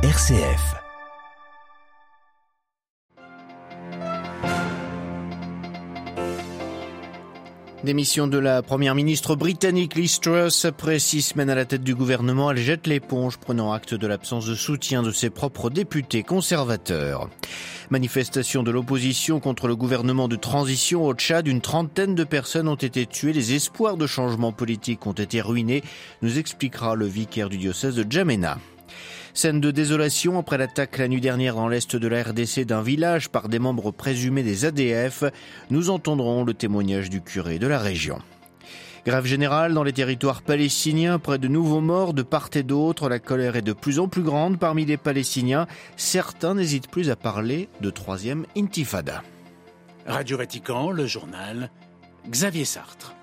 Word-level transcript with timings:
RCF. 0.00 0.76
Démission 7.82 8.28
de 8.28 8.38
la 8.38 8.62
première 8.62 8.94
ministre 8.94 9.34
britannique 9.34 9.96
Liz 9.96 10.20
Truss. 10.20 10.66
Après 10.66 11.00
six 11.00 11.22
semaines 11.22 11.50
à 11.50 11.56
la 11.56 11.64
tête 11.64 11.82
du 11.82 11.96
gouvernement, 11.96 12.52
elle 12.52 12.58
jette 12.58 12.86
l'éponge, 12.86 13.38
prenant 13.38 13.72
acte 13.72 13.94
de 13.94 14.06
l'absence 14.06 14.46
de 14.46 14.54
soutien 14.54 15.02
de 15.02 15.10
ses 15.10 15.30
propres 15.30 15.68
députés 15.68 16.22
conservateurs. 16.22 17.28
Manifestation 17.90 18.62
de 18.62 18.70
l'opposition 18.70 19.40
contre 19.40 19.66
le 19.66 19.74
gouvernement 19.74 20.28
de 20.28 20.36
transition 20.36 21.04
au 21.04 21.12
Tchad. 21.12 21.48
Une 21.48 21.60
trentaine 21.60 22.14
de 22.14 22.22
personnes 22.22 22.68
ont 22.68 22.76
été 22.76 23.04
tuées. 23.04 23.32
Les 23.32 23.54
espoirs 23.54 23.96
de 23.96 24.06
changement 24.06 24.52
politique 24.52 25.08
ont 25.08 25.12
été 25.12 25.40
ruinés, 25.40 25.82
nous 26.22 26.38
expliquera 26.38 26.94
le 26.94 27.06
vicaire 27.06 27.48
du 27.48 27.58
diocèse 27.58 27.96
de 27.96 28.06
Djamena. 28.08 28.58
Scène 29.38 29.60
de 29.60 29.70
désolation 29.70 30.36
après 30.36 30.58
l'attaque 30.58 30.98
la 30.98 31.06
nuit 31.06 31.20
dernière 31.20 31.54
dans 31.54 31.68
l'est 31.68 31.94
de 31.94 32.08
la 32.08 32.24
RDC 32.24 32.64
d'un 32.64 32.82
village 32.82 33.28
par 33.28 33.48
des 33.48 33.60
membres 33.60 33.92
présumés 33.92 34.42
des 34.42 34.64
ADF. 34.64 35.22
Nous 35.70 35.90
entendrons 35.90 36.42
le 36.42 36.54
témoignage 36.54 37.08
du 37.08 37.20
curé 37.20 37.60
de 37.60 37.68
la 37.68 37.78
région. 37.78 38.18
Grève 39.06 39.26
générale 39.26 39.74
dans 39.74 39.84
les 39.84 39.92
territoires 39.92 40.42
palestiniens, 40.42 41.20
près 41.20 41.38
de 41.38 41.46
nouveaux 41.46 41.80
morts 41.80 42.14
de 42.14 42.24
part 42.24 42.50
et 42.54 42.64
d'autre. 42.64 43.08
La 43.08 43.20
colère 43.20 43.54
est 43.54 43.62
de 43.62 43.72
plus 43.72 44.00
en 44.00 44.08
plus 44.08 44.24
grande 44.24 44.58
parmi 44.58 44.84
les 44.84 44.96
Palestiniens. 44.96 45.68
Certains 45.96 46.56
n'hésitent 46.56 46.90
plus 46.90 47.08
à 47.08 47.14
parler 47.14 47.68
de 47.80 47.90
troisième 47.90 48.44
intifada. 48.56 49.22
Radio 50.04 50.36
Vatican, 50.36 50.90
le 50.90 51.06
journal, 51.06 51.70
Xavier 52.28 52.64
Sartre. 52.64 53.14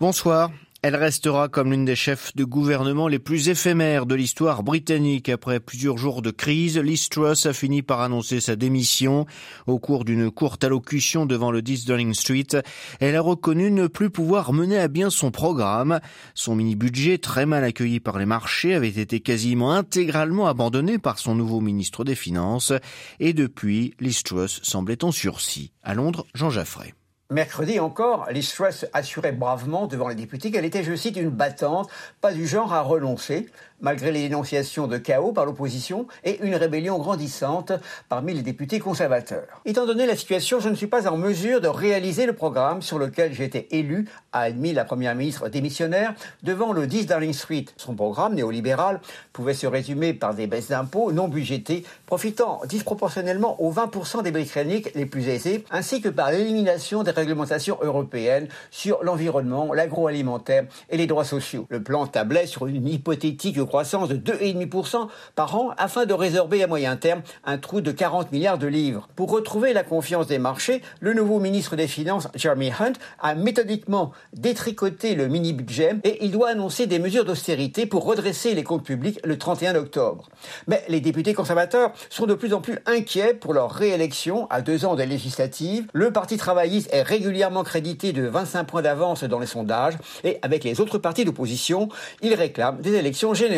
Bonsoir. 0.00 0.50
Elle 0.86 0.96
restera 0.96 1.48
comme 1.48 1.70
l'une 1.70 1.86
des 1.86 1.96
chefs 1.96 2.36
de 2.36 2.44
gouvernement 2.44 3.08
les 3.08 3.18
plus 3.18 3.48
éphémères 3.48 4.04
de 4.04 4.14
l'histoire 4.14 4.62
britannique. 4.62 5.30
Après 5.30 5.58
plusieurs 5.58 5.96
jours 5.96 6.20
de 6.20 6.30
crise, 6.30 6.76
Liz 6.76 7.08
a 7.46 7.52
fini 7.54 7.80
par 7.80 8.02
annoncer 8.02 8.38
sa 8.42 8.54
démission. 8.54 9.24
Au 9.66 9.78
cours 9.78 10.04
d'une 10.04 10.30
courte 10.30 10.62
allocution 10.62 11.24
devant 11.24 11.50
le 11.50 11.62
10 11.62 11.86
Downing 11.86 12.12
Street, 12.12 12.60
elle 13.00 13.16
a 13.16 13.22
reconnu 13.22 13.70
ne 13.70 13.86
plus 13.86 14.10
pouvoir 14.10 14.52
mener 14.52 14.78
à 14.78 14.88
bien 14.88 15.08
son 15.08 15.30
programme. 15.30 16.00
Son 16.34 16.54
mini-budget, 16.54 17.16
très 17.16 17.46
mal 17.46 17.64
accueilli 17.64 17.98
par 17.98 18.18
les 18.18 18.26
marchés, 18.26 18.74
avait 18.74 18.88
été 18.88 19.20
quasiment 19.20 19.72
intégralement 19.72 20.48
abandonné 20.48 20.98
par 20.98 21.18
son 21.18 21.34
nouveau 21.34 21.62
ministre 21.62 22.04
des 22.04 22.14
Finances. 22.14 22.74
Et 23.20 23.32
depuis, 23.32 23.94
Liz 24.00 24.22
semblait 24.62 25.02
en 25.02 25.12
sursis. 25.12 25.72
À 25.82 25.94
Londres, 25.94 26.26
Jean 26.34 26.50
Jaffray. 26.50 26.92
Mercredi 27.30 27.80
encore, 27.80 28.30
Liz 28.30 28.52
Truss 28.52 28.84
assurait 28.92 29.32
bravement 29.32 29.86
devant 29.86 30.08
les 30.08 30.14
députés 30.14 30.50
qu'elle 30.50 30.66
était, 30.66 30.84
je 30.84 30.94
cite, 30.94 31.16
une 31.16 31.30
battante, 31.30 31.88
pas 32.20 32.34
du 32.34 32.46
genre 32.46 32.74
à 32.74 32.82
renoncer 32.82 33.48
malgré 33.80 34.10
les 34.10 34.22
dénonciations 34.22 34.86
de 34.86 34.98
chaos 34.98 35.32
par 35.32 35.46
l'opposition 35.46 36.06
et 36.24 36.40
une 36.42 36.54
rébellion 36.56 36.98
grandissante 36.98 37.72
parmi 38.08 38.34
les 38.34 38.42
députés 38.42 38.80
conservateurs. 38.80 39.60
Étant 39.64 39.86
donné 39.86 40.06
la 40.06 40.16
situation, 40.16 40.60
je 40.60 40.68
ne 40.68 40.74
suis 40.74 40.86
pas 40.86 41.08
en 41.08 41.16
mesure 41.16 41.60
de 41.60 41.68
réaliser 41.68 42.26
le 42.26 42.32
programme 42.32 42.82
sur 42.82 42.98
lequel 42.98 43.32
été 43.44 43.76
élu, 43.76 44.08
a 44.32 44.40
admis 44.40 44.72
la 44.72 44.84
première 44.84 45.14
ministre 45.14 45.48
démissionnaire 45.48 46.14
devant 46.42 46.72
le 46.72 46.86
10 46.86 47.06
Darling 47.06 47.32
Street. 47.32 47.66
Son 47.76 47.94
programme 47.94 48.34
néolibéral 48.34 49.00
pouvait 49.32 49.54
se 49.54 49.66
résumer 49.66 50.12
par 50.12 50.34
des 50.34 50.46
baisses 50.46 50.68
d'impôts 50.68 51.12
non 51.12 51.28
budgétées, 51.28 51.84
profitant 52.06 52.60
disproportionnellement 52.66 53.60
aux 53.62 53.72
20% 53.72 54.22
des 54.22 54.32
Britanniques 54.32 54.90
les 54.94 55.06
plus 55.06 55.28
aisés, 55.28 55.64
ainsi 55.70 56.00
que 56.00 56.08
par 56.08 56.30
l'élimination 56.30 57.02
des 57.02 57.12
réglementations 57.12 57.78
européennes 57.80 58.48
sur 58.70 59.02
l'environnement, 59.04 59.72
l'agroalimentaire 59.72 60.64
et 60.90 60.96
les 60.96 61.06
droits 61.06 61.24
sociaux. 61.24 61.66
Le 61.68 61.82
plan 61.82 62.06
tablait 62.06 62.46
sur 62.46 62.66
une 62.66 62.88
hypothétique 62.88 63.58
croissance 63.66 64.08
de 64.08 64.16
2,5% 64.16 65.08
par 65.34 65.56
an 65.56 65.70
afin 65.76 66.06
de 66.06 66.14
résorber 66.14 66.62
à 66.62 66.66
moyen 66.66 66.96
terme 66.96 67.22
un 67.44 67.58
trou 67.58 67.80
de 67.80 67.90
40 67.90 68.32
milliards 68.32 68.58
de 68.58 68.66
livres. 68.66 69.08
Pour 69.16 69.30
retrouver 69.30 69.72
la 69.72 69.82
confiance 69.82 70.26
des 70.26 70.38
marchés, 70.38 70.82
le 71.00 71.14
nouveau 71.14 71.40
ministre 71.40 71.76
des 71.76 71.86
Finances, 71.86 72.28
Jeremy 72.34 72.70
Hunt, 72.78 72.94
a 73.20 73.34
méthodiquement 73.34 74.12
détricoté 74.32 75.14
le 75.14 75.28
mini-budget 75.28 75.96
et 76.04 76.24
il 76.24 76.30
doit 76.30 76.50
annoncer 76.50 76.86
des 76.86 76.98
mesures 76.98 77.24
d'austérité 77.24 77.86
pour 77.86 78.04
redresser 78.04 78.54
les 78.54 78.64
comptes 78.64 78.84
publics 78.84 79.20
le 79.24 79.38
31 79.38 79.76
octobre. 79.76 80.28
Mais 80.66 80.82
les 80.88 81.00
députés 81.00 81.34
conservateurs 81.34 81.92
sont 82.10 82.26
de 82.26 82.34
plus 82.34 82.52
en 82.54 82.60
plus 82.60 82.78
inquiets 82.86 83.34
pour 83.34 83.54
leur 83.54 83.70
réélection 83.70 84.46
à 84.50 84.60
deux 84.60 84.84
ans 84.84 84.94
des 84.94 85.06
législatives. 85.06 85.86
Le 85.92 86.12
Parti 86.12 86.36
travailliste 86.36 86.92
est 86.92 87.02
régulièrement 87.02 87.64
crédité 87.64 88.12
de 88.12 88.26
25 88.26 88.64
points 88.64 88.82
d'avance 88.82 89.24
dans 89.24 89.38
les 89.38 89.46
sondages 89.46 89.94
et 90.22 90.38
avec 90.42 90.64
les 90.64 90.80
autres 90.80 90.98
partis 90.98 91.24
d'opposition, 91.24 91.88
il 92.22 92.34
réclame 92.34 92.80
des 92.80 92.94
élections 92.94 93.34
générales. 93.34 93.53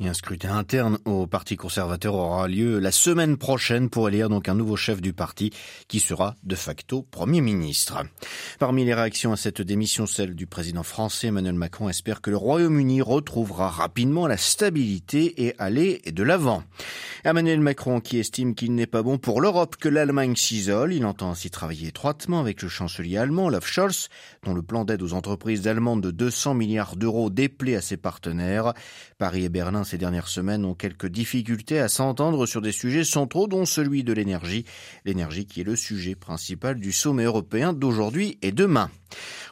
Et 0.00 0.08
un 0.08 0.14
scrutin 0.14 0.56
interne 0.56 0.98
au 1.04 1.26
Parti 1.26 1.56
conservateur 1.56 2.14
aura 2.14 2.48
lieu 2.48 2.78
la 2.78 2.92
semaine 2.92 3.36
prochaine 3.36 3.90
pour 3.90 4.08
élire 4.08 4.28
donc 4.28 4.48
un 4.48 4.54
nouveau 4.54 4.76
chef 4.76 5.00
du 5.00 5.12
parti 5.12 5.50
qui 5.88 6.00
sera 6.00 6.34
de 6.42 6.54
facto 6.54 7.02
Premier 7.02 7.40
ministre. 7.40 7.98
Parmi 8.58 8.84
les 8.84 8.94
réactions 8.94 9.32
à 9.32 9.36
cette 9.36 9.62
démission, 9.62 10.06
celle 10.06 10.34
du 10.34 10.46
président 10.46 10.82
français 10.82 11.28
Emmanuel 11.28 11.54
Macron 11.54 11.88
espère 11.88 12.20
que 12.20 12.30
le 12.30 12.36
Royaume-Uni 12.36 13.02
retrouvera 13.02 13.68
rapidement 13.68 14.26
la 14.26 14.36
stabilité 14.36 15.46
et 15.46 15.54
aller 15.58 16.02
de 16.06 16.22
l'avant. 16.22 16.62
Emmanuel 17.26 17.60
Macron 17.60 18.00
qui 18.00 18.18
estime 18.18 18.54
qu'il 18.54 18.74
n'est 18.74 18.86
pas 18.86 19.02
bon 19.02 19.16
pour 19.16 19.40
l'Europe 19.40 19.76
que 19.76 19.88
l'Allemagne 19.88 20.36
s'isole, 20.36 20.92
il 20.92 21.06
entend 21.06 21.30
ainsi 21.30 21.48
travailler 21.48 21.88
étroitement 21.88 22.38
avec 22.38 22.60
le 22.60 22.68
chancelier 22.68 23.16
allemand 23.16 23.46
Olaf 23.46 23.66
Scholz, 23.66 24.10
dont 24.42 24.52
le 24.52 24.60
plan 24.60 24.84
d'aide 24.84 25.00
aux 25.00 25.14
entreprises 25.14 25.66
allemandes 25.66 26.02
de 26.02 26.10
200 26.10 26.52
milliards 26.52 26.96
d'euros 26.96 27.30
déplaît 27.30 27.76
à 27.76 27.80
ses 27.80 27.96
partenaires. 27.96 28.74
Paris 29.16 29.44
et 29.44 29.48
Berlin 29.48 29.84
ces 29.84 29.96
dernières 29.96 30.28
semaines 30.28 30.66
ont 30.66 30.74
quelques 30.74 31.06
difficultés 31.06 31.78
à 31.78 31.88
s'entendre 31.88 32.44
sur 32.44 32.60
des 32.60 32.72
sujets 32.72 33.04
centraux 33.04 33.46
dont 33.46 33.64
celui 33.64 34.04
de 34.04 34.12
l'énergie. 34.12 34.66
L'énergie 35.06 35.46
qui 35.46 35.62
est 35.62 35.64
le 35.64 35.76
sujet 35.76 36.16
principal 36.16 36.78
du 36.78 36.92
sommet 36.92 37.24
européen 37.24 37.72
d'aujourd'hui 37.72 38.36
et 38.42 38.52
demain. 38.52 38.90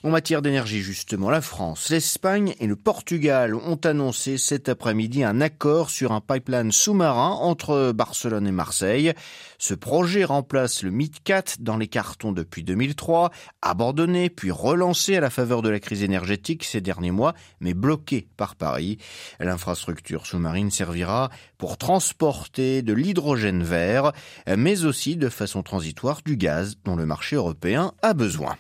En 0.03 0.11
matière 0.11 0.43
d'énergie, 0.43 0.81
justement, 0.81 1.31
la 1.31 1.41
France, 1.41 1.89
l'Espagne 1.89 2.55
et 2.59 2.67
le 2.67 2.75
Portugal 2.75 3.55
ont 3.55 3.79
annoncé 3.85 4.37
cet 4.37 4.69
après-midi 4.69 5.23
un 5.23 5.41
accord 5.41 5.91
sur 5.91 6.11
un 6.11 6.21
pipeline 6.21 6.73
sous-marin 6.73 7.31
entre 7.31 7.62
Barcelone 7.93 8.47
et 8.47 8.53
Marseille. 8.53 9.13
Ce 9.59 9.75
projet 9.75 10.25
remplace 10.25 10.83
le 10.83 10.91
MidCat 10.91 11.45
dans 11.61 11.77
les 11.77 11.89
cartons 11.89 12.33
depuis 12.33 12.65
2003, 12.65 13.31
abandonné 13.63 14.31
puis 14.31 14.51
relancé 14.51 15.17
à 15.17 15.21
la 15.21 15.31
faveur 15.31 15.63
de 15.63 15.69
la 15.69 15.81
crise 15.81 16.03
énergétique 16.03 16.65
ces 16.65 16.81
derniers 16.81 17.11
mois, 17.11 17.35
mais 17.61 17.75
bloqué 17.75 18.27
par 18.37 18.57
Paris. 18.57 18.99
L'infrastructure 19.41 20.27
sous-marine 20.27 20.71
servira 20.71 21.31
pour 21.59 21.79
transporter 21.79 22.83
de 22.83 22.93
l'hydrogène 22.93 23.63
vert, 23.63 24.13
mais 24.57 24.85
aussi 24.85 25.17
de 25.17 25.29
façon 25.29 25.63
transitoire 25.63 26.21
du 26.25 26.37
gaz 26.37 26.77
dont 26.85 26.97
le 26.97 27.07
marché 27.07 27.37
européen 27.37 27.93
a 28.03 28.15
besoin. 28.15 28.57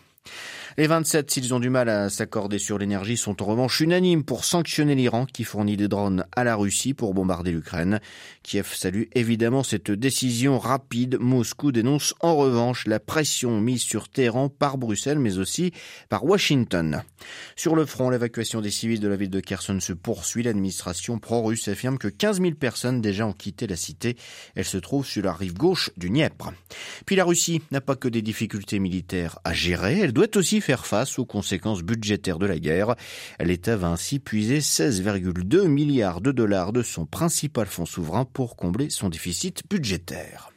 Les 0.79 0.87
27, 0.87 1.31
s'ils 1.31 1.53
ont 1.53 1.61
du 1.61 1.69
mal 1.69 1.91
à 1.91 2.09
s'accorder 2.09 2.59
sur 2.59 2.79
l'énergie, 2.79 3.19
sont 3.19 3.43
en 3.43 3.45
revanche 3.45 3.81
unanimes 3.81 4.25
pour 4.25 4.47
sanctionner 4.47 4.95
l'Iran 4.95 5.27
qui 5.27 5.45
fournit 5.45 5.77
des 5.77 5.87
drones 5.87 6.25
à 6.35 6.45
la 6.45 6.57
Russie 6.57 6.95
pour 6.95 7.13
bombarder 7.13 7.53
l'Ukraine. 7.53 8.01
Kiev 8.43 8.73
salue 8.75 9.05
évidemment 9.15 9.65
cette 9.65 9.91
décision 9.91 10.59
rapide. 10.59 11.19
Moscou 11.21 11.73
dénonce 11.73 12.15
en 12.21 12.37
revanche 12.37 12.87
la 12.87 13.01
pression 13.01 13.61
mise 13.61 13.83
sur 13.83 14.09
Téhéran 14.09 14.49
par 14.49 14.79
Bruxelles 14.79 15.19
mais 15.19 15.37
aussi 15.37 15.73
par 16.09 16.25
Washington. 16.25 17.03
Sur 17.55 17.77
le 17.77 17.85
front, 17.85 18.09
l'évacuation 18.09 18.63
des 18.63 18.71
civils 18.71 19.01
de 19.01 19.09
la 19.09 19.17
ville 19.17 19.29
de 19.29 19.41
Kherson 19.41 19.79
se 19.79 19.93
poursuit. 19.93 20.43
L'administration 20.43 21.19
pro-russe 21.19 21.69
affirme 21.69 21.99
que 21.99 22.09
15 22.09 22.41
000 22.41 22.55
personnes 22.55 23.03
déjà 23.03 23.27
ont 23.27 23.35
quitté 23.35 23.67
la 23.67 23.77
cité. 23.77 24.17
Elle 24.55 24.65
se 24.65 24.79
trouve 24.79 25.05
sur 25.05 25.23
la 25.23 25.35
rive 25.35 25.55
gauche 25.55 25.91
du 25.99 26.09
Dniepr. 26.09 26.53
Puis 27.05 27.17
la 27.17 27.27
Russie 27.27 27.61
n'a 27.71 27.83
pas 27.83 27.95
que 27.95 28.09
des 28.09 28.23
difficultés 28.23 28.79
militaires 28.79 29.39
à 29.45 29.53
gérer, 29.53 29.99
elle 30.01 30.15
doit 30.15 30.35
aussi 30.37 30.62
faire 30.63 30.87
face 30.87 31.19
aux 31.19 31.27
conséquences 31.27 31.83
budgétaires 31.83 32.39
de 32.39 32.47
la 32.47 32.59
guerre. 32.59 32.95
L'État 33.41 33.77
va 33.77 33.89
ainsi 33.89 34.19
puiser 34.19 34.61
16,2 34.61 35.67
milliards 35.67 36.21
de 36.21 36.33
dollars 36.33 36.73
de 36.73 36.83
son 36.83 37.05
principal 37.05 37.67
fonds 37.67 37.85
souverain 37.85 38.25
pour 38.25 38.57
combler 38.57 38.89
son 38.89 39.11
déficit 39.11 39.63
budgétaire. 39.69 40.51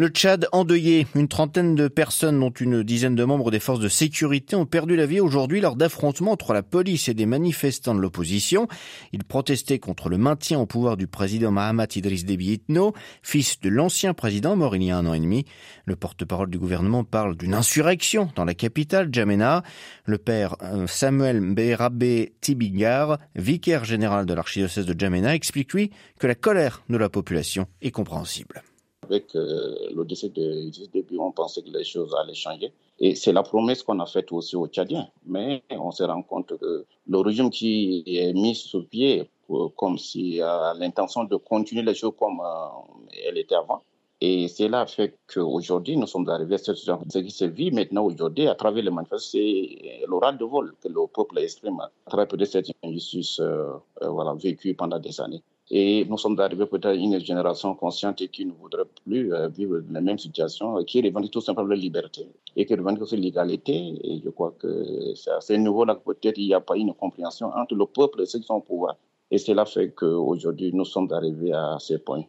Le 0.00 0.08
Tchad 0.08 0.48
endeuillé. 0.52 1.06
Une 1.14 1.28
trentaine 1.28 1.74
de 1.74 1.86
personnes, 1.86 2.40
dont 2.40 2.48
une 2.48 2.82
dizaine 2.82 3.14
de 3.14 3.22
membres 3.22 3.50
des 3.50 3.60
forces 3.60 3.80
de 3.80 3.90
sécurité, 3.90 4.56
ont 4.56 4.64
perdu 4.64 4.96
la 4.96 5.04
vie 5.04 5.20
aujourd'hui 5.20 5.60
lors 5.60 5.76
d'affrontements 5.76 6.32
entre 6.32 6.54
la 6.54 6.62
police 6.62 7.10
et 7.10 7.12
des 7.12 7.26
manifestants 7.26 7.94
de 7.94 8.00
l'opposition. 8.00 8.66
Ils 9.12 9.24
protestaient 9.24 9.78
contre 9.78 10.08
le 10.08 10.16
maintien 10.16 10.58
au 10.58 10.64
pouvoir 10.64 10.96
du 10.96 11.06
président 11.06 11.50
Mahamat 11.50 11.88
Idriss 11.96 12.24
Déby 12.24 12.52
Itno, 12.52 12.94
fils 13.20 13.60
de 13.60 13.68
l'ancien 13.68 14.14
président 14.14 14.56
mort 14.56 14.74
il 14.74 14.84
y 14.84 14.90
a 14.90 14.96
un 14.96 15.04
an 15.04 15.12
et 15.12 15.20
demi. 15.20 15.44
Le 15.84 15.96
porte-parole 15.96 16.48
du 16.48 16.58
gouvernement 16.58 17.04
parle 17.04 17.36
d'une 17.36 17.52
insurrection 17.52 18.30
dans 18.36 18.46
la 18.46 18.54
capitale, 18.54 19.10
Djamena. 19.12 19.62
Le 20.06 20.16
père 20.16 20.56
euh, 20.62 20.86
Samuel 20.86 21.42
Mberabe 21.42 22.30
Tibigar, 22.40 23.18
vicaire 23.36 23.84
général 23.84 24.24
de 24.24 24.32
l'archidiocèse 24.32 24.86
de 24.86 24.98
Djamena, 24.98 25.34
explique 25.34 25.74
lui 25.74 25.90
que 26.18 26.26
la 26.26 26.34
colère 26.34 26.84
de 26.88 26.96
la 26.96 27.10
population 27.10 27.66
est 27.82 27.90
compréhensible 27.90 28.62
avec 29.02 29.34
euh, 29.34 29.74
le 29.94 30.04
décès 30.04 30.28
de 30.28 30.70
Déby, 30.92 31.18
on 31.18 31.32
pensait 31.32 31.62
que 31.62 31.70
les 31.70 31.84
choses 31.84 32.14
allaient 32.14 32.34
changer. 32.34 32.72
Et 32.98 33.14
c'est 33.14 33.32
la 33.32 33.42
promesse 33.42 33.82
qu'on 33.82 33.98
a 34.00 34.06
faite 34.06 34.30
aussi 34.32 34.56
aux 34.56 34.66
Tchadiens. 34.66 35.08
Mais 35.26 35.62
on 35.70 35.90
se 35.90 36.02
rend 36.02 36.22
compte 36.22 36.56
que 36.58 36.84
le 37.08 37.18
régime 37.18 37.50
qui 37.50 38.04
est 38.06 38.32
mis 38.32 38.54
sur 38.54 38.86
pied 38.86 39.28
comme 39.76 39.98
si 39.98 40.40
a 40.40 40.74
l'intention 40.74 41.24
de 41.24 41.36
continuer 41.36 41.82
les 41.82 41.94
choses 41.94 42.14
comme 42.18 42.40
euh, 42.40 43.26
elle 43.26 43.38
était 43.38 43.56
avant. 43.56 43.82
Et 44.22 44.48
cela 44.48 44.86
fait 44.86 45.18
qu'aujourd'hui, 45.32 45.96
nous 45.96 46.06
sommes 46.06 46.28
arrivés 46.28 46.56
à 46.56 46.58
ce, 46.58 46.74
ce 46.74 47.18
qui 47.18 47.30
se 47.30 47.46
vit 47.46 47.70
maintenant 47.70 48.04
aujourd'hui 48.04 48.48
à 48.48 48.54
travers 48.54 48.84
les 48.84 48.90
manifestations, 48.90 49.40
c'est 49.40 50.06
l'oral 50.06 50.36
de 50.36 50.44
vol 50.44 50.74
que 50.82 50.88
le 50.88 51.06
peuple 51.06 51.38
exprime 51.38 51.80
à 51.80 51.90
travers 52.06 52.26
cette 52.46 52.70
injustice 52.84 53.40
euh, 53.40 53.72
euh, 54.02 54.08
voilà, 54.10 54.34
vécue 54.34 54.74
pendant 54.74 54.98
des 54.98 55.18
années. 55.22 55.42
Et 55.72 56.04
nous 56.06 56.18
sommes 56.18 56.38
arrivés 56.40 56.66
peut-être 56.66 56.86
à 56.86 56.94
une 56.94 57.20
génération 57.20 57.76
consciente 57.76 58.26
qui 58.28 58.44
ne 58.44 58.50
voudrait 58.52 58.86
plus 59.04 59.32
vivre 59.56 59.80
la 59.90 60.00
même 60.00 60.18
situation, 60.18 60.82
qui 60.82 61.00
revendique 61.00 61.30
tout 61.30 61.40
simplement 61.40 61.68
la 61.68 61.76
liberté 61.76 62.26
et 62.56 62.66
qui 62.66 62.74
revendique 62.74 63.02
aussi 63.02 63.16
l'égalité. 63.16 63.94
Et 64.02 64.20
je 64.24 64.30
crois 64.30 64.52
que 64.58 65.14
c'est 65.14 65.30
à 65.30 65.40
ce 65.40 65.52
niveau-là 65.52 65.94
que 65.94 66.12
peut-être 66.12 66.38
il 66.38 66.46
n'y 66.46 66.54
a 66.54 66.60
pas 66.60 66.76
une 66.76 66.92
compréhension 66.92 67.52
entre 67.54 67.76
le 67.76 67.86
peuple 67.86 68.22
et 68.22 68.26
ceux 68.26 68.40
qui 68.40 68.46
sont 68.46 68.54
au 68.54 68.60
pouvoir. 68.60 68.96
Et 69.30 69.38
cela 69.38 69.64
fait 69.64 69.92
qu'aujourd'hui, 69.92 70.72
nous 70.72 70.84
sommes 70.84 71.12
arrivés 71.12 71.52
à 71.52 71.76
ce 71.78 71.94
point. 71.94 72.24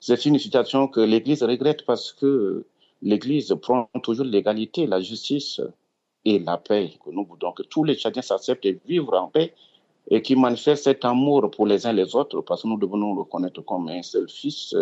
C'est 0.00 0.24
une 0.24 0.38
situation 0.38 0.88
que 0.88 1.00
l'Église 1.00 1.42
regrette 1.42 1.84
parce 1.84 2.14
que 2.14 2.64
l'Église 3.02 3.54
prend 3.60 3.90
toujours 4.02 4.24
l'égalité, 4.24 4.86
la 4.86 5.00
justice 5.02 5.60
et 6.24 6.38
la 6.38 6.56
paix. 6.56 6.92
Que 7.04 7.10
nous 7.10 7.26
voulons 7.26 7.52
que 7.52 7.62
tous 7.62 7.84
les 7.84 7.94
Tchadiens 7.94 8.22
s'acceptent 8.22 8.64
et 8.64 8.80
vivent 8.86 9.10
en 9.12 9.28
paix 9.28 9.52
et 10.10 10.22
qui 10.22 10.36
manifestent 10.36 10.84
cet 10.84 11.04
amour 11.04 11.50
pour 11.50 11.66
les 11.66 11.86
uns 11.86 11.92
les 11.92 12.14
autres 12.14 12.40
parce 12.40 12.62
que 12.62 12.68
nous 12.68 12.78
devons 12.78 12.96
nous 12.96 13.14
reconnaître 13.14 13.60
comme 13.62 13.88
un 13.88 14.02
seul 14.02 14.28
fils 14.28 14.74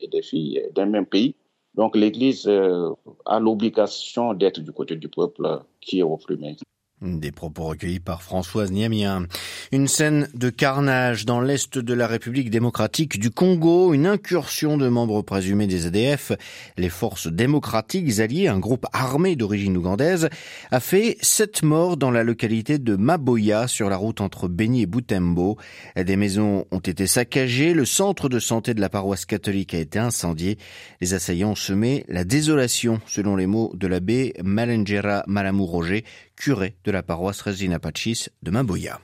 et 0.00 0.08
des 0.08 0.22
filles 0.22 0.62
d'un 0.74 0.86
même 0.86 1.06
pays. 1.06 1.34
Donc 1.74 1.96
l'Église 1.96 2.46
euh, 2.48 2.90
a 3.26 3.38
l'obligation 3.38 4.34
d'être 4.34 4.60
du 4.60 4.72
côté 4.72 4.96
du 4.96 5.08
peuple 5.08 5.62
qui 5.80 6.00
est 6.00 6.02
opprimé. 6.02 6.56
Des 7.02 7.32
propos 7.32 7.64
recueillis 7.64 7.98
par 7.98 8.22
Françoise 8.22 8.70
Niamien. 8.72 9.24
Une 9.72 9.88
scène 9.88 10.28
de 10.34 10.50
carnage 10.50 11.24
dans 11.24 11.40
l'est 11.40 11.78
de 11.78 11.94
la 11.94 12.06
République 12.06 12.50
démocratique 12.50 13.18
du 13.18 13.30
Congo, 13.30 13.94
une 13.94 14.06
incursion 14.06 14.76
de 14.76 14.86
membres 14.86 15.22
présumés 15.22 15.66
des 15.66 15.86
ADF, 15.86 16.32
les 16.76 16.90
forces 16.90 17.26
démocratiques 17.26 18.20
alliées, 18.20 18.48
un 18.48 18.58
groupe 18.58 18.84
armé 18.92 19.34
d'origine 19.34 19.78
ougandaise, 19.78 20.28
a 20.70 20.78
fait 20.78 21.16
sept 21.22 21.62
morts 21.62 21.96
dans 21.96 22.10
la 22.10 22.22
localité 22.22 22.78
de 22.78 22.96
Maboya 22.96 23.66
sur 23.66 23.88
la 23.88 23.96
route 23.96 24.20
entre 24.20 24.46
Beni 24.46 24.82
et 24.82 24.86
Boutembo. 24.86 25.56
Des 25.96 26.16
maisons 26.16 26.66
ont 26.70 26.80
été 26.80 27.06
saccagées, 27.06 27.72
le 27.72 27.86
centre 27.86 28.28
de 28.28 28.38
santé 28.38 28.74
de 28.74 28.80
la 28.82 28.90
paroisse 28.90 29.24
catholique 29.24 29.72
a 29.72 29.78
été 29.78 29.98
incendié. 29.98 30.58
Les 31.00 31.14
assaillants 31.14 31.52
ont 31.52 31.54
semé 31.54 32.04
la 32.08 32.24
désolation, 32.24 33.00
selon 33.06 33.36
les 33.36 33.46
mots 33.46 33.72
de 33.74 33.86
l'abbé 33.86 34.34
Malengera 34.44 35.24
Malamou 35.26 35.64
Roger, 35.64 36.04
curé 36.40 36.74
de 36.84 36.90
la 36.90 37.02
paroisse 37.02 37.42
Regina 37.42 37.78
Pacis 37.78 38.30
de 38.42 38.50
Maboya. 38.50 38.98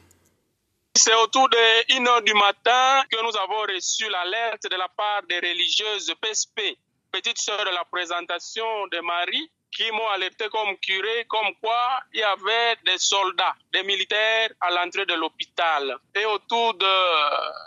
C'est 0.94 1.14
autour 1.14 1.48
de 1.50 2.00
1 2.00 2.06
heure 2.06 2.22
du 2.22 2.32
matin 2.32 3.04
que 3.10 3.22
nous 3.22 3.36
avons 3.36 3.62
reçu 3.74 4.08
l'alerte 4.08 4.64
de 4.70 4.76
la 4.76 4.88
part 4.88 5.22
des 5.28 5.36
religieuses 5.36 6.14
PSP, 6.22 6.78
petite 7.12 7.38
sœur 7.38 7.62
de 7.66 7.70
la 7.70 7.84
présentation 7.84 8.86
de 8.90 9.00
Marie, 9.00 9.50
qui 9.70 9.90
m'ont 9.92 10.08
alerté 10.08 10.48
comme 10.48 10.74
curé, 10.78 11.26
comme 11.28 11.52
quoi 11.60 12.00
il 12.14 12.20
y 12.20 12.22
avait 12.22 12.76
des 12.86 12.96
soldats, 12.96 13.54
des 13.74 13.82
militaires 13.82 14.48
à 14.62 14.70
l'entrée 14.70 15.04
de 15.04 15.12
l'hôpital. 15.12 15.98
Et 16.14 16.24
autour 16.24 16.72
de 16.72 16.94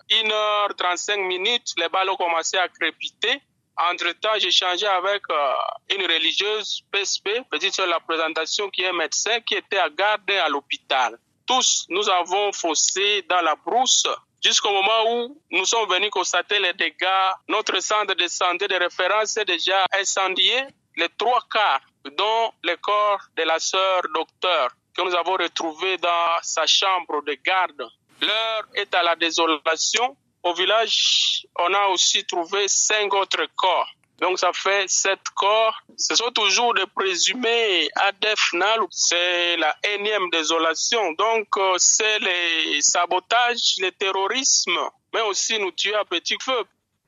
1h35 0.10 1.27
minutes, 1.27 1.74
les 1.77 1.89
balles 1.89 2.10
ont 2.10 2.16
commencé 2.16 2.57
à 2.57 2.68
crépiter. 2.68 3.39
Entre-temps, 3.88 4.38
j'ai 4.40 4.52
changé 4.52 4.86
avec 4.86 5.22
euh, 5.31 5.54
une 5.96 6.02
religieuse 6.02 6.81
PSP, 6.92 7.30
petite 7.50 7.74
sur 7.74 7.88
la 7.88 8.00
présentation, 8.02 8.70
qui 8.70 8.81
est 8.81 8.92
médecin, 8.92 9.40
qui 9.40 9.56
était 9.56 9.78
à 9.78 9.90
garde 9.90 10.30
à 10.31 10.50
l'hôpital. 10.50 11.18
Tous, 11.46 11.86
nous 11.90 12.10
avons 12.10 12.52
foncé 12.52 13.24
dans 13.30 13.42
la 13.42 13.56
brousse 13.56 14.06
jusqu'au 14.44 14.72
moment 14.72 15.14
où 15.14 15.42
nous 15.52 15.66
sommes 15.66 15.90
venus 15.90 16.10
constater 16.10 16.60
les 16.60 16.74
dégâts. 16.74 17.31
Notre 17.48 17.80
centre 17.80 18.14
de 18.16 18.28
santé 18.28 18.68
de 18.68 18.76
référence 18.76 19.38
est 19.38 19.46
déjà 19.46 19.86
incendié. 19.98 20.62
Les 20.98 21.10
trois 21.18 21.42
quarts, 21.50 21.81
dont 22.18 22.52
le 22.64 22.76
corps 22.76 23.22
de 23.38 23.44
la 23.44 23.60
sœur 23.60 24.02
docteur, 24.14 24.72
que 24.94 25.02
nous 25.04 25.16
avons 25.16 25.38
retrouvé 25.38 25.98
dans 25.98 26.38
sa 26.42 26.66
chambre 26.68 27.22
de 27.24 27.34
garde. 27.46 27.88
L'heure 28.22 28.64
est 28.74 28.94
à 28.94 29.04
la 29.04 29.16
désolation 29.16 30.18
au 30.44 30.53
village, 30.53 31.45
on 31.57 31.74
a 31.74 31.88
aussi 31.88 32.25
trouvé 32.25 32.68
cinq 32.68 33.13
autres 33.13 33.45
corps. 33.56 33.89
Donc 34.19 34.38
ça 34.38 34.51
fait 34.53 34.89
sept 34.89 35.19
corps. 35.36 35.81
Ce 35.97 36.13
sont 36.15 36.31
toujours 36.31 36.74
des 36.74 36.86
présumés 36.88 37.89
ADF 37.95 38.53
NAL. 38.53 38.80
C'est 38.91 39.56
la 39.57 39.75
énième 39.94 40.30
désolation. 40.30 41.13
Donc 41.13 41.47
euh, 41.57 41.75
c'est 41.77 42.19
les 42.19 42.81
sabotages, 42.81 43.75
le 43.80 43.91
terrorisme, 43.91 44.77
mais 45.13 45.21
aussi 45.21 45.57
nous 45.59 45.71
tuer 45.71 45.95
à 45.95 46.03
petit 46.03 46.38
feu. 46.42 46.65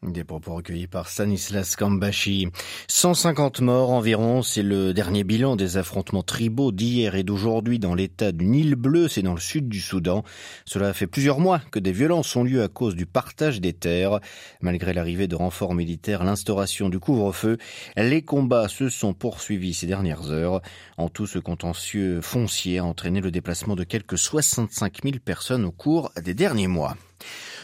Des 0.08 0.24
propos 0.24 0.56
recueillis 0.56 0.88
par 0.88 1.10
Stanislas 1.10 1.76
Kambashi. 1.76 2.48
150 2.88 3.62
morts 3.62 3.92
environ, 3.92 4.42
c'est 4.42 4.64
le 4.64 4.96
dernier 4.96 5.24
bilan 5.24 5.56
des 5.56 5.78
affrontements 5.78 6.24
tribaux 6.24 6.72
d'hier 6.72 7.14
et 7.14 7.22
d'aujourd'hui 7.22 7.78
dans 7.78 7.94
l'état 7.94 8.32
du 8.32 8.48
Nil 8.48 8.74
Bleu, 8.74 9.08
c'est 9.08 9.22
dans 9.22 9.36
le 9.36 9.40
sud 9.40 9.70
du 9.70 9.80
Soudan. 9.80 10.24
Cela 10.66 10.94
fait 10.94 11.06
plusieurs 11.06 11.40
mois 11.40 11.62
que 11.70 11.78
des 11.78 11.92
violences 11.92 12.36
ont 12.36 12.44
lieu 12.44 12.64
à 12.64 12.68
cause 12.68 12.96
du 12.96 13.06
partage 13.06 13.62
des 13.62 13.74
terres. 13.74 14.20
Malgré 14.60 14.92
l'arrivée 14.94 15.28
de 15.28 15.36
renforts 15.36 15.76
militaires, 15.76 16.24
l'instauration 16.24 16.90
du 16.90 16.98
couvre-feu, 16.98 17.60
les 17.96 18.24
combats 18.24 18.70
se 18.70 18.90
sont 18.90 19.14
poursuivis 19.14 19.76
ces 19.76 19.86
dernières 19.86 20.32
heures. 20.32 20.62
En 20.98 21.10
tout, 21.10 21.28
ce 21.28 21.38
contentieux 21.38 22.22
foncier 22.22 22.80
a 22.80 22.86
entraîné 22.86 23.22
le 23.22 23.30
déplacement 23.30 23.76
de 23.76 23.84
quelques 23.84 24.18
65 24.18 25.04
000 25.04 25.18
personnes 25.24 25.64
au 25.64 25.72
cours 25.72 26.12
des 26.20 26.34
derniers 26.34 26.66
mois. 26.66 26.98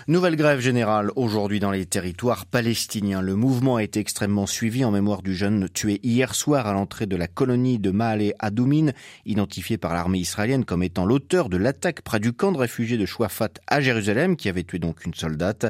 Nouvelle 0.09 0.37
grève 0.37 0.61
générale 0.61 1.11
aujourd'hui 1.17 1.59
dans 1.59 1.69
les 1.69 1.85
territoires 1.85 2.45
palestiniens. 2.45 3.19
Le 3.19 3.35
mouvement 3.35 3.75
a 3.75 3.83
été 3.83 3.99
extrêmement 3.99 4.45
suivi 4.45 4.85
en 4.85 4.91
mémoire 4.91 5.21
du 5.21 5.35
jeune 5.35 5.67
tué 5.67 5.99
hier 6.01 6.33
soir 6.33 6.65
à 6.65 6.71
l'entrée 6.71 7.07
de 7.07 7.17
la 7.17 7.27
colonie 7.27 7.77
de 7.77 7.91
Maale 7.91 8.31
Adoumin, 8.39 8.93
identifié 9.25 9.77
par 9.77 9.93
l'armée 9.93 10.19
israélienne 10.19 10.63
comme 10.63 10.81
étant 10.81 11.05
l'auteur 11.05 11.49
de 11.49 11.57
l'attaque 11.57 12.03
près 12.03 12.21
du 12.21 12.31
camp 12.31 12.53
de 12.53 12.57
réfugiés 12.57 12.97
de 12.97 13.05
Chouafat 13.05 13.49
à 13.67 13.81
Jérusalem, 13.81 14.37
qui 14.37 14.47
avait 14.47 14.63
tué 14.63 14.79
donc 14.79 15.03
une 15.03 15.13
soldate. 15.13 15.65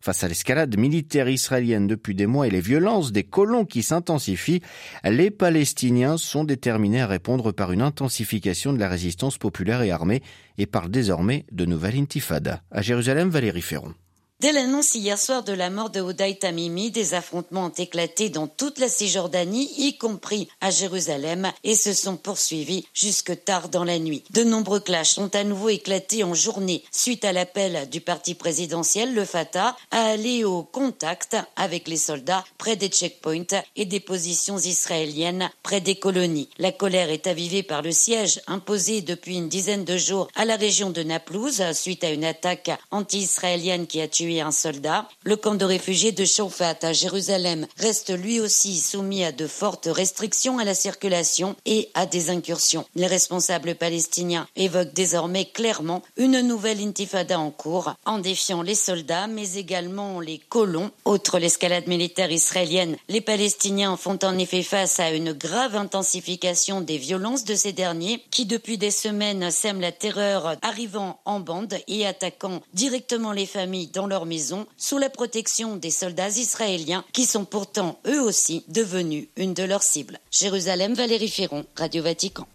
Face 0.00 0.24
à 0.24 0.28
l'escalade 0.28 0.76
militaire 0.76 1.28
israélienne 1.28 1.86
depuis 1.86 2.16
des 2.16 2.26
mois 2.26 2.48
et 2.48 2.50
les 2.50 2.60
violences 2.60 3.12
des 3.12 3.22
colons 3.22 3.64
qui 3.64 3.84
s'intensifient, 3.84 4.62
les 5.04 5.30
Palestiniens 5.30 6.16
sont 6.16 6.42
déterminés 6.42 7.02
à 7.02 7.06
répondre 7.06 7.52
par 7.52 7.70
une 7.70 7.82
intensification 7.82 8.72
de 8.72 8.80
la 8.80 8.88
résistance 8.88 9.38
populaire 9.38 9.82
et 9.82 9.92
armée 9.92 10.22
et 10.58 10.66
parlent 10.66 10.90
désormais 10.90 11.44
de 11.52 11.66
nouvelle 11.66 11.96
intifada. 11.96 12.62
À 12.70 12.82
Jérusalem, 12.82 13.28
Valérie 13.28 13.62
Ferron. 13.76 14.05
Dès 14.38 14.52
l'annonce 14.52 14.94
hier 14.94 15.18
soir 15.18 15.42
de 15.44 15.54
la 15.54 15.70
mort 15.70 15.88
de 15.88 16.02
Oudaï 16.02 16.38
Tamimi, 16.38 16.90
des 16.90 17.14
affrontements 17.14 17.68
ont 17.68 17.70
éclaté 17.70 18.28
dans 18.28 18.46
toute 18.46 18.78
la 18.78 18.90
Cisjordanie, 18.90 19.70
y 19.78 19.96
compris 19.96 20.46
à 20.60 20.68
Jérusalem, 20.68 21.50
et 21.64 21.74
se 21.74 21.94
sont 21.94 22.18
poursuivis 22.18 22.86
jusque 22.92 23.44
tard 23.46 23.70
dans 23.70 23.82
la 23.82 23.98
nuit. 23.98 24.24
De 24.32 24.44
nombreux 24.44 24.80
clashs 24.80 25.16
ont 25.16 25.30
à 25.32 25.42
nouveau 25.42 25.70
éclaté 25.70 26.22
en 26.22 26.34
journée 26.34 26.84
suite 26.92 27.24
à 27.24 27.32
l'appel 27.32 27.88
du 27.88 28.02
parti 28.02 28.34
présidentiel, 28.34 29.14
le 29.14 29.24
Fatah, 29.24 29.74
à 29.90 30.04
aller 30.04 30.44
au 30.44 30.62
contact 30.64 31.38
avec 31.56 31.88
les 31.88 31.96
soldats 31.96 32.44
près 32.58 32.76
des 32.76 32.88
checkpoints 32.88 33.62
et 33.74 33.86
des 33.86 34.00
positions 34.00 34.58
israéliennes 34.58 35.48
près 35.62 35.80
des 35.80 35.94
colonies. 35.94 36.50
La 36.58 36.72
colère 36.72 37.08
est 37.08 37.26
avivée 37.26 37.62
par 37.62 37.80
le 37.80 37.90
siège 37.90 38.42
imposé 38.48 39.00
depuis 39.00 39.36
une 39.36 39.48
dizaine 39.48 39.86
de 39.86 39.96
jours 39.96 40.28
à 40.34 40.44
la 40.44 40.56
région 40.56 40.90
de 40.90 41.02
Naplouse 41.02 41.62
suite 41.72 42.04
à 42.04 42.10
une 42.10 42.24
attaque 42.24 42.70
anti-israélienne 42.90 43.86
qui 43.86 44.02
a 44.02 44.08
tué 44.08 44.25
un 44.26 44.50
soldat. 44.50 45.08
Le 45.24 45.36
camp 45.36 45.54
de 45.54 45.64
réfugiés 45.64 46.12
de 46.12 46.24
Chaufat 46.24 46.76
à 46.82 46.92
Jérusalem 46.92 47.66
reste 47.78 48.10
lui 48.10 48.40
aussi 48.40 48.78
soumis 48.78 49.24
à 49.24 49.32
de 49.32 49.46
fortes 49.46 49.88
restrictions 49.90 50.58
à 50.58 50.64
la 50.64 50.74
circulation 50.74 51.56
et 51.64 51.88
à 51.94 52.06
des 52.06 52.30
incursions. 52.30 52.84
Les 52.94 53.06
responsables 53.06 53.74
palestiniens 53.74 54.48
évoquent 54.56 54.94
désormais 54.94 55.44
clairement 55.44 56.02
une 56.16 56.40
nouvelle 56.40 56.80
intifada 56.80 57.38
en 57.38 57.50
cours 57.50 57.94
en 58.04 58.18
défiant 58.18 58.62
les 58.62 58.74
soldats 58.74 59.26
mais 59.26 59.54
également 59.54 60.20
les 60.20 60.38
colons. 60.38 60.90
Autre 61.04 61.38
l'escalade 61.38 61.86
militaire 61.86 62.30
israélienne, 62.30 62.96
les 63.08 63.20
Palestiniens 63.20 63.96
font 63.96 64.18
en 64.22 64.38
effet 64.38 64.62
face 64.62 65.00
à 65.00 65.10
une 65.10 65.32
grave 65.32 65.76
intensification 65.76 66.80
des 66.80 66.98
violences 66.98 67.44
de 67.44 67.54
ces 67.54 67.72
derniers 67.72 68.22
qui 68.30 68.46
depuis 68.46 68.78
des 68.78 68.90
semaines 68.90 69.50
sèment 69.50 69.80
la 69.80 69.92
terreur 69.92 70.56
arrivant 70.62 71.20
en 71.24 71.40
bande 71.40 71.74
et 71.88 72.06
attaquant 72.06 72.60
directement 72.74 73.32
les 73.32 73.46
familles 73.46 73.88
dans 73.88 74.06
leur 74.06 74.15
maison 74.24 74.66
sous 74.78 74.96
la 74.96 75.10
protection 75.10 75.76
des 75.76 75.90
soldats 75.90 76.28
israéliens 76.28 77.04
qui 77.12 77.26
sont 77.26 77.44
pourtant 77.44 77.98
eux 78.06 78.22
aussi 78.22 78.64
devenus 78.68 79.28
une 79.36 79.52
de 79.52 79.64
leurs 79.64 79.82
cibles. 79.82 80.18
Jérusalem, 80.30 80.94
Valérie 80.94 81.28
Ferron, 81.28 81.66
Radio 81.76 82.02
Vatican. 82.02 82.46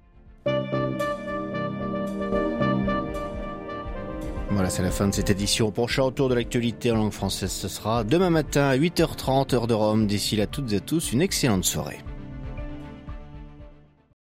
Voilà, 4.50 4.70
c'est 4.70 4.84
la 4.84 4.92
fin 4.92 5.08
de 5.08 5.14
cette 5.14 5.30
édition. 5.30 5.72
Prochain 5.72 6.04
retour 6.04 6.30
de 6.30 6.36
l'actualité 6.36 6.92
en 6.92 6.96
langue 6.96 7.12
française, 7.12 7.52
ce 7.52 7.68
sera 7.68 8.04
demain 8.04 8.30
matin 8.30 8.68
à 8.68 8.78
8h30, 8.78 9.56
heure 9.56 9.68
de 9.68 9.74
Rome. 9.74 10.08
D'ici 10.08 10.36
là, 10.36 10.48
toutes 10.48 10.72
et 10.74 10.82
tous, 10.82 11.14
une 11.14 11.22
excellente 11.22 11.66
soirée. 11.66 12.00